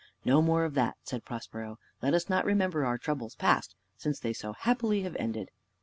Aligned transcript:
"No 0.25 0.41
more 0.41 0.65
of 0.65 0.73
that," 0.73 0.97
said 1.03 1.25
Prospero: 1.25 1.77
"let 2.01 2.15
us 2.15 2.27
not 2.27 2.43
remember 2.43 2.83
our 2.87 2.97
troubles 2.97 3.35
past, 3.35 3.75
since 3.97 4.19
they 4.19 4.33
so 4.33 4.53
happily 4.53 5.03
have 5.03 5.15
ended." 5.19 5.51